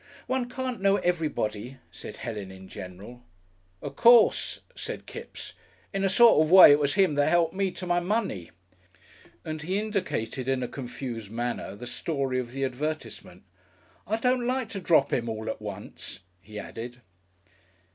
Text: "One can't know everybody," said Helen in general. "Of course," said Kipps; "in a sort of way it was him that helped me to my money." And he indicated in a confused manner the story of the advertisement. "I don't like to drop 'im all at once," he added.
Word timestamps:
"One 0.25 0.49
can't 0.49 0.81
know 0.81 0.95
everybody," 0.95 1.77
said 1.91 2.17
Helen 2.17 2.49
in 2.49 2.67
general. 2.67 3.23
"Of 3.83 3.97
course," 3.97 4.61
said 4.73 5.05
Kipps; 5.05 5.53
"in 5.93 6.03
a 6.03 6.09
sort 6.09 6.41
of 6.41 6.49
way 6.49 6.71
it 6.71 6.79
was 6.79 6.95
him 6.95 7.13
that 7.13 7.29
helped 7.29 7.53
me 7.53 7.69
to 7.69 7.85
my 7.85 7.99
money." 7.99 8.49
And 9.45 9.61
he 9.61 9.77
indicated 9.77 10.49
in 10.49 10.63
a 10.63 10.67
confused 10.67 11.29
manner 11.29 11.75
the 11.75 11.85
story 11.85 12.39
of 12.39 12.51
the 12.51 12.63
advertisement. 12.65 13.43
"I 14.07 14.17
don't 14.17 14.47
like 14.47 14.69
to 14.69 14.79
drop 14.81 15.13
'im 15.13 15.29
all 15.29 15.47
at 15.51 15.61
once," 15.61 16.21
he 16.41 16.57
added. 16.57 16.99